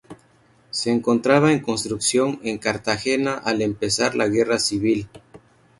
[0.71, 5.07] Se encontraba en construcción en Cartagena al empezar la Guerra Civil.